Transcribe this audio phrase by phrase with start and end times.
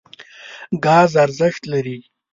[0.85, 1.97] ګاز ارزښت لري.